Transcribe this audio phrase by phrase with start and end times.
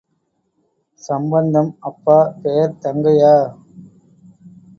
[1.01, 3.35] சம்பந்தம், அப்பா பெயர் தங்கையா.